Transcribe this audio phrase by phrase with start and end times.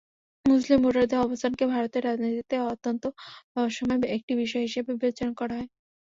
[0.45, 3.03] মুসলিম ভোটারদের অবস্থানকে ভারতের রাজনীতিতে অত্যন্ত
[3.55, 5.69] রহস্যময় একটি বিষয় হিসেবে বিবেচনা করা হয়।